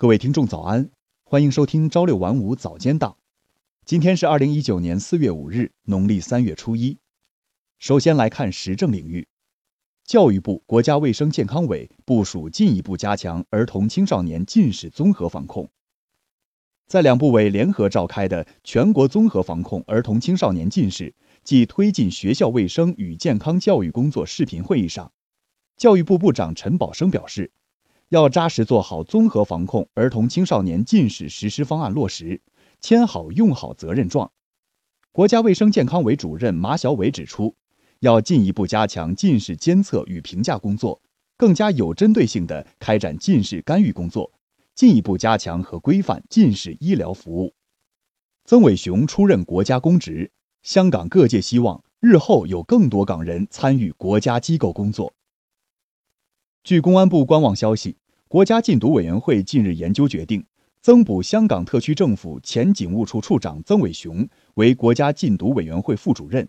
[0.00, 0.92] 各位听众早安，
[1.24, 3.16] 欢迎收听朝六晚五早间档。
[3.84, 6.98] 今天是二零一九年四月五日，农历三月初一。
[7.80, 9.26] 首先来看时政领域，
[10.04, 15.68] 教育部、国家卫生健康委部署进一步加强儿童青少年近视综合防控。
[16.86, 21.12] 在两部委联合召开的全国综合防控儿童青少年近视
[21.42, 25.10] 暨推进学校卫生与健康教育工作视频会议上，
[25.76, 27.50] 教育部部长陈宝生表示。
[28.10, 32.40] 要扎实做好综合防控儿童青少年近视实施方案落实，
[32.80, 34.32] 签好用好责任状。
[35.12, 37.54] 国家卫生健康委主任马晓伟指出，
[38.00, 41.02] 要进一步加强近视监测与评价工作，
[41.36, 44.32] 更加有针对性地开展近视干预工作，
[44.74, 47.52] 进一步加强和规范近视医疗服务。
[48.46, 50.30] 曾伟雄出任国家公职，
[50.62, 55.12] 香港各界希望日后有更多港人参与国家机构工作。
[56.68, 57.96] 据公安部官网消息，
[58.28, 60.44] 国家禁毒委员会近日研究决定，
[60.82, 66.46] 增补香港特区政府前警务处处长曾伟雄为国家禁毒委员会副主任。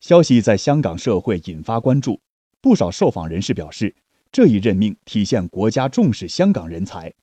[0.00, 2.20] 消息在香港社会引发关注，
[2.60, 3.94] 不少受访人士表示，
[4.32, 7.14] 这一任命体现国家重视香港人才。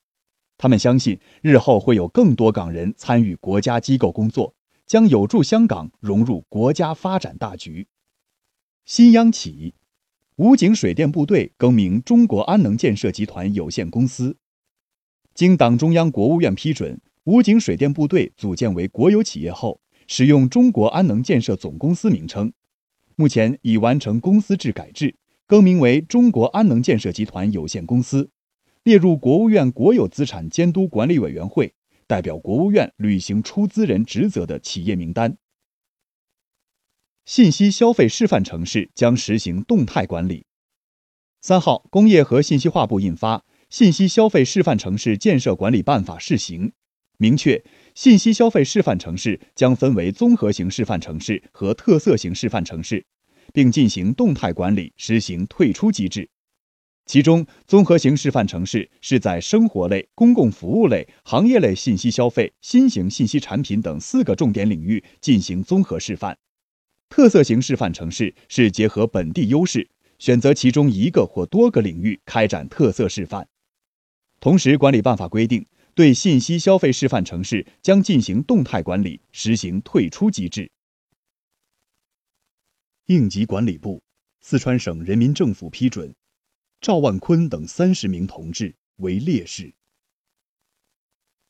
[0.57, 7.85] 他们相信，日后会有更多港人参与国家机构工作，将有助香港融入国家发展大局。
[8.85, 9.73] 新央企。
[10.37, 14.37] 武警水电部队更名中国安能建设集团有限公司，
[15.33, 22.53] 经党中央、国务院批准，武警水电部队组建为国有企业后，使用中国安能建设总公司名称。
[23.15, 25.15] 目前已完成公司制改制，
[25.47, 28.29] 更名为中国安能建设集团有限公司，
[28.83, 31.73] 列入国务院国有资产监督管理委员会，
[32.05, 35.35] 代表国务院履行出资人职责的企业名单。
[37.27, 40.45] 信息消费示范城市将实行动态管理。
[41.41, 46.69] 三号，工业和信息化部印发《信息消费示范城市建设管理办法（试行）》，
[47.17, 47.61] 明确
[47.93, 53.05] 信息消费示范城市将分为综合型示范城市和特色型示范城市，
[53.53, 56.29] 并进行动态管理，实行退出机制。
[57.07, 66.37] 其中，综合型示范城市是在生活类、公共服务类、行业类信息消费、新型信息产品等四个重点领域进行综合示范。
[67.09, 73.47] 特色型示范城市是结合本地优势，选择其中一个或多个领域开展特色示范。
[74.39, 80.69] 同时，管理办法规定，对信息消费示范城市将进行动态管理，实行退出机制。
[83.07, 84.03] 应急管理部、
[84.41, 86.13] 四川省人民政府批准
[86.81, 89.73] 赵万坤等三十名同志为烈士。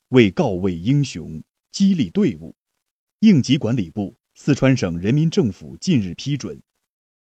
[0.08, 2.54] 为告慰英雄、激励队伍，
[3.18, 4.16] 应急管理部。
[4.40, 6.62] 四川省人民政府近日批准，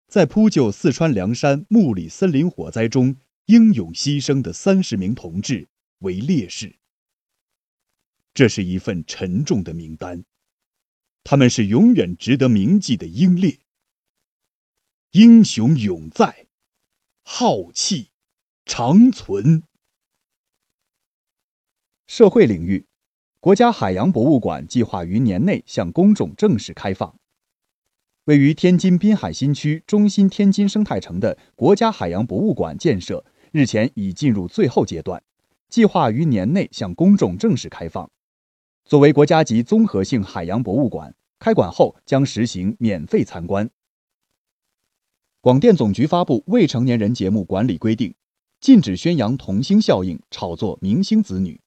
[0.08, 6.76] 在扑救四川凉山木里森林火灾中英勇牺牲的三十名同志为烈士。
[8.32, 10.24] 这是一份沉重的名单，
[11.22, 13.60] 他们是永远值得铭记的英烈。
[15.10, 16.46] 英雄永在，
[17.22, 18.12] 浩气
[18.64, 19.62] 长存。
[22.06, 22.86] 社会领域。
[23.44, 27.14] 国家海洋博物馆计划于年内向公众正式开放。
[28.24, 33.22] 位于天津滨海新区中心天津生态城的国家海洋博物馆建设
[33.52, 35.22] 日前已进入最后阶段，
[35.68, 38.10] 计划于年内向公众正式开放。
[38.86, 43.68] 作为国家级综合性海洋博物馆，开馆后将实行免费参观。
[45.42, 48.08] 广电总局发布《未成年人节目管理规定》，
[48.58, 51.60] 禁止宣扬童星效应、炒作明星子女。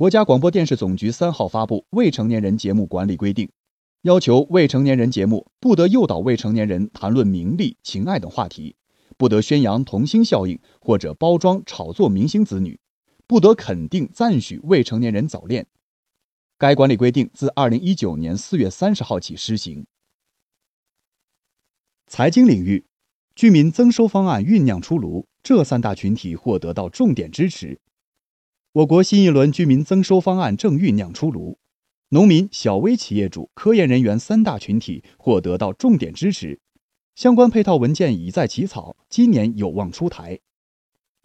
[0.00, 3.46] 国家广播电视总局三号发布《未成年人节目管理规定》，
[4.00, 8.74] 要求未成年人节目不得诱导未成年人谈论名利、情爱等话题，
[9.18, 12.80] 不得宣扬童星效应或者包装炒作明星子女，
[13.26, 15.66] 不得肯定赞许未成年人早恋。
[16.56, 19.84] 该管理规定自二零一九年四月三十号起施行。
[22.06, 22.86] 财经领域，
[23.34, 27.78] 居民增收方案酝酿出炉，这三大群体获得到重点支持。
[28.72, 31.58] 我国新一轮居民增收方案正酝酿出炉，
[32.10, 36.60] 农民、小微企业主、科研人员三大群体或得到重点支持，
[37.16, 40.38] 相关配套文件已在起草，今年有望出台。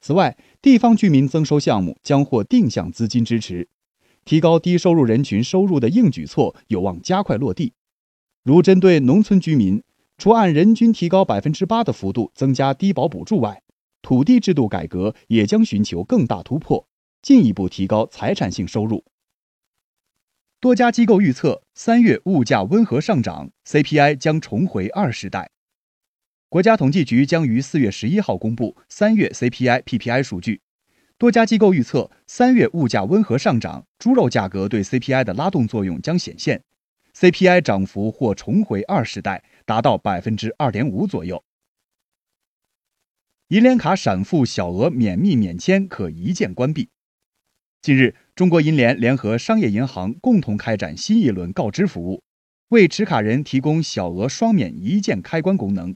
[0.02, 3.70] 此外，地方居民增收项目将获定向资金支持，
[4.24, 7.74] 提高低收入人群收入的硬举措有望加快落地。
[8.42, 9.84] 如针对农村居民，
[10.18, 13.62] 除按人均提高百分之八的幅度增加低保补助外，
[14.02, 16.88] 土地制度改革也将寻求更大突破。
[17.26, 19.04] 进一步提高财产性收入。
[20.60, 25.50] 多家机构预测，三月物价温和上涨，CPI 将重回二十代。
[26.50, 30.62] 国家统计局将于四月十一号公布三月 CPI、PPI 数据。
[31.18, 36.64] 多家机构预测，三月物价温和上涨，猪肉价格对 CPI 的拉动作用将显现
[37.16, 41.44] ，CPI 涨幅或重回二时代，达到百分之二点五左右。
[43.48, 46.90] 银联卡闪付小额免密免签可一键关闭。
[47.86, 52.24] 近日，中国银联联合商业银行共同开展新一轮告知服务，
[52.70, 55.96] 为持卡人提供小额双免一键开关功能。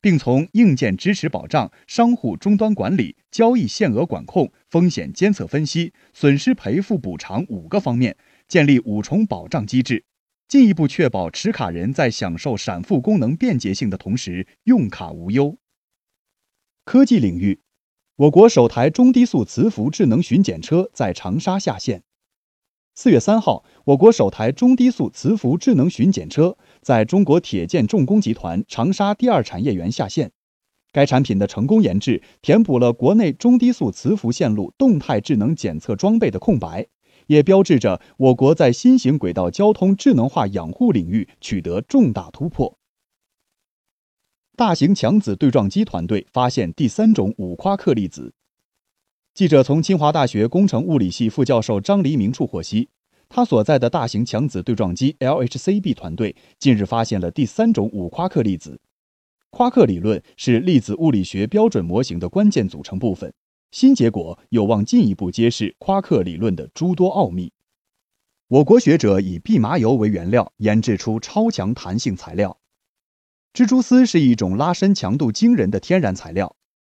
[0.00, 8.16] 并从硬件支持保障、商户终端管理、交易限额管控、风险监测分析、损失赔付补偿五个方面
[8.48, 10.04] 建立五重保障机制，
[10.48, 15.56] 进一步确保持卡人在享受闪付功能便捷性的同时，用卡无忧。
[16.84, 17.60] 科技领域，
[18.18, 22.02] 我国首台中低速磁浮智能巡检车在长沙下线。
[22.96, 30.32] 四月三号，我国首台中低速磁浮智能巡检车在中国铁建重工集团长沙第二产业园下线。
[30.90, 36.88] 该产品的成功研制，填补了国内中低速磁浮线路动态智能检测装备的空白，
[37.28, 42.77] 也标志着我国在新型轨道交通智能化养护领域取得重大突破。
[44.58, 48.34] 大型强子对撞机团队发现第三种五夸克粒子。
[49.32, 52.88] 记者从清华大学工程物理系副教授张黎明处获悉，
[53.28, 58.80] 他所在的大型强子对撞机 LHCb 团队近日发现了第三种五夸克粒子。
[59.50, 63.32] 夸克理论是粒子物理学标准模型的关键组成部分，
[63.70, 67.52] 新结果有望进一步揭示夸克理论的诸多奥秘。
[68.48, 72.58] 我国学者以蓖麻油为原料研制出超强弹性材料，
[73.58, 76.54] 蜘蛛丝是一种拉伸强度惊人的天然材料。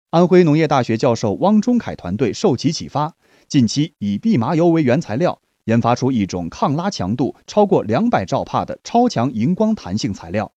[0.09, 3.15] 安徽农业大学教授汪忠凯团队受其启发，
[3.47, 10.51] 近期以蓖麻油为原材料，研发出一种抗拉强度超过两百兆帕的超强荧光弹性材料，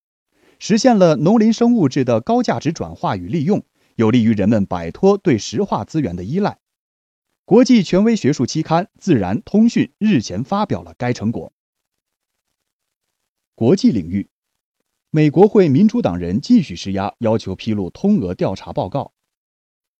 [0.59, 3.65] 实现了农林生物质的高价值转化与利用，
[3.95, 6.59] 有利于人们摆脱对石化资源的依赖。
[7.45, 11.53] 国际权威学术期刊《自然通讯》日前发表了该成果。
[13.55, 14.29] 国际领域，
[15.15, 19.13] 美国会民主党人继续施压，要求披露通俄调查报告。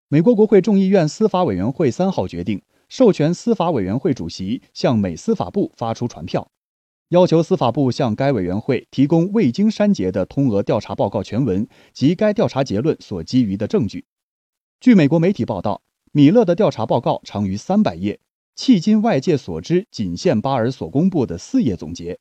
[0.09, 6.51] 美国国会众议院司法委员会三号决定，授权司法委员会主席向美司法部发出传票，
[7.11, 14.07] 要求司法部向该委员会提供未经删节的通俄调查报告全文及该调查结论所基于的证据。
[14.81, 15.83] 据美国媒体报道，
[16.13, 18.19] 米勒的调查报告长于三百页，
[18.57, 22.19] 迄今外界所知仅限巴尔所公布的四页总结。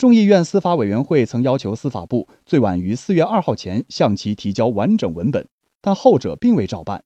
[0.00, 5.46] 众议院司法委员会曾要求司法部最晚于四月二号前向其提交完整文本。
[5.82, 7.04] 但后者并未照办。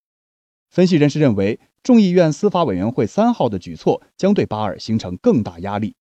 [0.70, 5.96] 分析人士认为，众议院司法委员会三号的举措将对巴尔形成更大压力。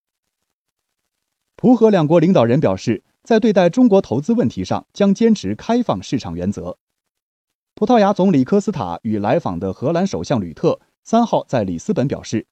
[1.56, 6.78] 葡荷两国领导人表示，在对待中国投资问题上将坚持开放市场原则。
[7.74, 12.46] 葡萄牙总理科斯塔与来访的荷兰首相吕特三号在里斯本表示，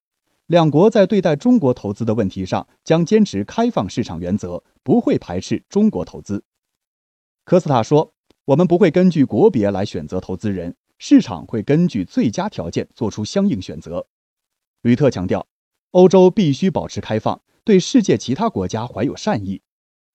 [0.52, 6.44] 两国在对待中国投资的问题上将坚持开放市场原则，不会排斥中国投资。
[7.46, 8.12] 科斯塔说。
[8.44, 14.08] 我们不会根据国别来选择投资人，市场会根据最佳条件做出相应选择。
[14.82, 15.46] 吕特强调，
[15.92, 19.62] 欧洲必须保持开放，对世界其他国家怀有善意。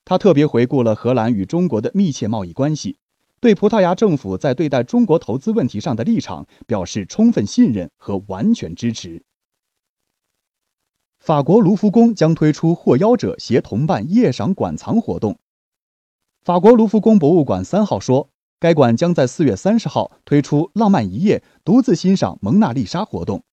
[0.03, 2.97] 他特别回顾了荷兰与中国的密切贸易关系，
[3.39, 9.23] 对葡萄牙政府在对待中国投资问题上的立场表示充分信任和完全支持。
[11.27, 15.37] 法国卢浮宫将推出获邀者携同伴夜赏馆藏活动。
[16.41, 18.29] 法国卢浮宫博物馆三号说，
[18.61, 23.43] 该馆将在四月三十号推出“浪漫一夜”独自欣赏蒙娜丽莎活动。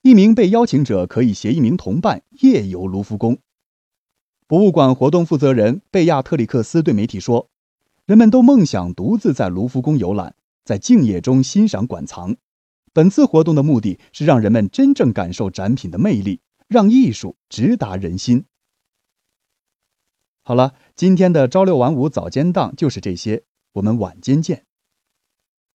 [0.00, 3.36] 一名被邀请者可以携一名同伴夜游卢浮宫。
[4.46, 7.48] 博物馆活动负责人贝亚特里克斯对媒体说
[8.08, 10.34] ：“人们都梦想独自在卢浮宫游览，
[10.64, 12.36] 在静夜中欣赏馆藏。
[12.94, 18.46] 本次活动的目的是让人们真正感受展品的魅力，让艺术直达人心。”
[20.42, 24.64] 好了，今天的朝六晚五早间档就是这些，我们晚间见。